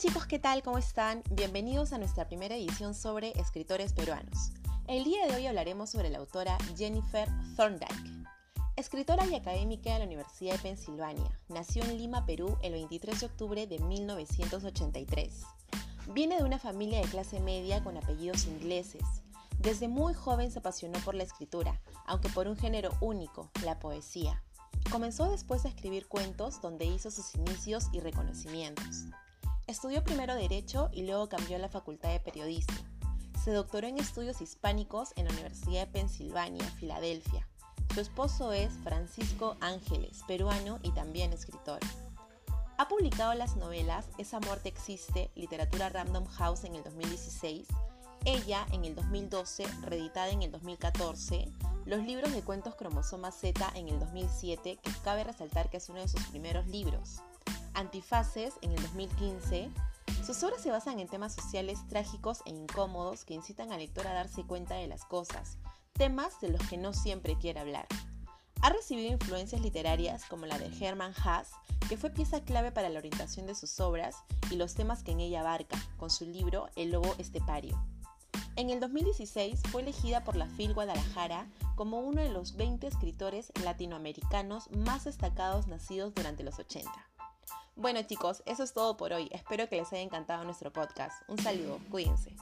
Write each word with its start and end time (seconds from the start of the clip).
chicos, 0.00 0.24
¿qué 0.24 0.38
tal? 0.38 0.62
¿Cómo 0.62 0.78
están? 0.78 1.22
Bienvenidos 1.30 1.92
a 1.92 1.98
nuestra 1.98 2.26
primera 2.26 2.56
edición 2.56 2.94
sobre 2.94 3.38
escritores 3.38 3.92
peruanos. 3.92 4.50
El 4.88 5.04
día 5.04 5.26
de 5.26 5.34
hoy 5.34 5.46
hablaremos 5.46 5.90
sobre 5.90 6.08
la 6.08 6.16
autora 6.16 6.56
Jennifer 6.74 7.28
Thorndike. 7.54 8.24
Escritora 8.76 9.26
y 9.26 9.34
académica 9.34 9.92
de 9.92 9.98
la 9.98 10.06
Universidad 10.06 10.54
de 10.54 10.58
Pensilvania, 10.60 11.38
nació 11.50 11.84
en 11.84 11.98
Lima, 11.98 12.24
Perú, 12.24 12.56
el 12.62 12.72
23 12.72 13.20
de 13.20 13.26
octubre 13.26 13.66
de 13.66 13.78
1983. 13.78 15.42
Viene 16.14 16.38
de 16.38 16.44
una 16.44 16.58
familia 16.58 17.02
de 17.02 17.08
clase 17.08 17.38
media 17.38 17.84
con 17.84 17.98
apellidos 17.98 18.46
ingleses. 18.46 19.02
Desde 19.58 19.88
muy 19.88 20.14
joven 20.14 20.50
se 20.50 20.60
apasionó 20.60 20.98
por 21.00 21.14
la 21.14 21.24
escritura, 21.24 21.78
aunque 22.06 22.30
por 22.30 22.48
un 22.48 22.56
género 22.56 22.96
único, 23.02 23.50
la 23.66 23.78
poesía. 23.78 24.42
Comenzó 24.90 25.30
después 25.30 25.66
a 25.66 25.68
escribir 25.68 26.06
cuentos 26.06 26.62
donde 26.62 26.86
hizo 26.86 27.10
sus 27.10 27.34
inicios 27.34 27.90
y 27.92 28.00
reconocimientos. 28.00 29.04
Estudió 29.70 30.02
primero 30.02 30.34
Derecho 30.34 30.90
y 30.92 31.04
luego 31.04 31.28
cambió 31.28 31.54
a 31.54 31.60
la 31.60 31.68
Facultad 31.68 32.10
de 32.10 32.18
Periodismo. 32.18 32.74
Se 33.44 33.52
doctoró 33.52 33.86
en 33.86 33.98
estudios 33.98 34.40
hispánicos 34.40 35.12
en 35.14 35.26
la 35.26 35.30
Universidad 35.30 35.86
de 35.86 35.92
Pensilvania, 35.92 36.64
Filadelfia. 36.80 37.46
Su 37.94 38.00
esposo 38.00 38.52
es 38.52 38.72
Francisco 38.82 39.56
Ángeles, 39.60 40.24
peruano 40.26 40.80
y 40.82 40.90
también 40.90 41.32
escritor. 41.32 41.78
Ha 42.78 42.88
publicado 42.88 43.32
las 43.34 43.54
novelas 43.54 44.08
Esa 44.18 44.40
muerte 44.40 44.68
existe, 44.68 45.30
Literatura 45.36 45.88
Random 45.88 46.26
House 46.26 46.64
en 46.64 46.74
el 46.74 46.82
2016, 46.82 47.68
Ella 48.24 48.66
en 48.72 48.84
el 48.84 48.96
2012, 48.96 49.66
reeditada 49.82 50.30
en 50.30 50.42
el 50.42 50.50
2014, 50.50 51.46
los 51.84 52.00
libros 52.00 52.32
de 52.32 52.42
cuentos 52.42 52.74
Cromosoma 52.74 53.30
Z 53.30 53.70
en 53.76 53.86
el 53.86 54.00
2007, 54.00 54.80
que 54.82 54.90
cabe 55.04 55.22
resaltar 55.22 55.70
que 55.70 55.76
es 55.76 55.88
uno 55.88 56.00
de 56.00 56.08
sus 56.08 56.24
primeros 56.24 56.66
libros. 56.66 57.22
Antifaces 57.80 58.52
en 58.60 58.72
el 58.72 58.82
2015. 58.82 59.70
Sus 60.26 60.42
obras 60.42 60.60
se 60.60 60.70
basan 60.70 61.00
en 61.00 61.08
temas 61.08 61.34
sociales 61.34 61.78
trágicos 61.88 62.42
e 62.44 62.50
incómodos 62.50 63.24
que 63.24 63.32
incitan 63.32 63.72
al 63.72 63.78
lector 63.78 64.06
a 64.06 64.12
darse 64.12 64.44
cuenta 64.44 64.74
de 64.74 64.86
las 64.86 65.06
cosas, 65.06 65.56
temas 65.94 66.38
de 66.42 66.50
los 66.50 66.60
que 66.68 66.76
no 66.76 66.92
siempre 66.92 67.38
quiere 67.38 67.58
hablar. 67.58 67.86
Ha 68.60 68.68
recibido 68.68 69.10
influencias 69.10 69.62
literarias 69.62 70.26
como 70.26 70.44
la 70.44 70.58
de 70.58 70.70
Hermann 70.78 71.14
Haas, 71.24 71.52
que 71.88 71.96
fue 71.96 72.10
pieza 72.10 72.44
clave 72.44 72.70
para 72.70 72.90
la 72.90 72.98
orientación 72.98 73.46
de 73.46 73.54
sus 73.54 73.80
obras 73.80 74.14
y 74.50 74.56
los 74.56 74.74
temas 74.74 75.02
que 75.02 75.12
en 75.12 75.20
ella 75.20 75.40
abarca, 75.40 75.78
con 75.96 76.10
su 76.10 76.26
libro 76.26 76.68
El 76.76 76.90
lobo 76.90 77.14
estepario. 77.16 77.82
En 78.56 78.68
el 78.68 78.80
2016 78.80 79.62
fue 79.70 79.80
elegida 79.80 80.22
por 80.22 80.36
la 80.36 80.46
FIL 80.48 80.74
Guadalajara 80.74 81.46
como 81.76 82.00
uno 82.00 82.20
de 82.20 82.28
los 82.28 82.56
20 82.56 82.86
escritores 82.86 83.52
latinoamericanos 83.64 84.70
más 84.70 85.04
destacados 85.04 85.66
nacidos 85.66 86.14
durante 86.14 86.44
los 86.44 86.58
80. 86.58 87.09
Bueno 87.76 88.02
chicos, 88.02 88.42
eso 88.46 88.62
es 88.62 88.72
todo 88.72 88.96
por 88.96 89.12
hoy. 89.12 89.28
Espero 89.32 89.68
que 89.68 89.76
les 89.76 89.92
haya 89.92 90.02
encantado 90.02 90.44
nuestro 90.44 90.72
podcast. 90.72 91.22
Un 91.28 91.38
saludo, 91.38 91.78
cuídense. 91.90 92.34